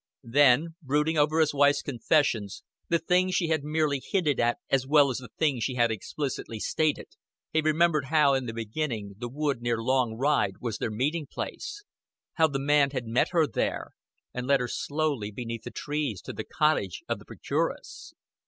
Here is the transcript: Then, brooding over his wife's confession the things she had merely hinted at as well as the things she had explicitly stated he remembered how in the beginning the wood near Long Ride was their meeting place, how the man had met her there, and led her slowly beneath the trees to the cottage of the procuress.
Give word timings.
Then, 0.23 0.77
brooding 0.81 1.15
over 1.19 1.39
his 1.39 1.53
wife's 1.53 1.83
confession 1.83 2.47
the 2.89 2.97
things 2.97 3.35
she 3.35 3.49
had 3.49 3.63
merely 3.63 4.01
hinted 4.03 4.39
at 4.39 4.57
as 4.67 4.87
well 4.87 5.11
as 5.11 5.19
the 5.19 5.29
things 5.37 5.63
she 5.63 5.75
had 5.75 5.91
explicitly 5.91 6.59
stated 6.59 7.09
he 7.53 7.61
remembered 7.61 8.05
how 8.05 8.33
in 8.33 8.47
the 8.47 8.51
beginning 8.55 9.13
the 9.19 9.29
wood 9.29 9.61
near 9.61 9.77
Long 9.79 10.15
Ride 10.15 10.55
was 10.59 10.79
their 10.79 10.89
meeting 10.89 11.27
place, 11.31 11.83
how 12.33 12.47
the 12.47 12.57
man 12.57 12.89
had 12.89 13.05
met 13.05 13.29
her 13.29 13.45
there, 13.45 13.91
and 14.33 14.47
led 14.47 14.59
her 14.59 14.67
slowly 14.67 15.29
beneath 15.29 15.65
the 15.65 15.69
trees 15.69 16.19
to 16.23 16.33
the 16.33 16.45
cottage 16.45 17.03
of 17.07 17.19
the 17.19 17.25
procuress. 17.25 18.15